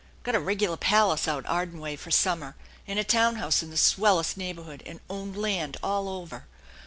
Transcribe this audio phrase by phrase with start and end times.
[0.23, 2.55] Got a regular palace out Arden way fer summer
[2.87, 6.47] and a town house in the swellest neighborhood, and own land all over.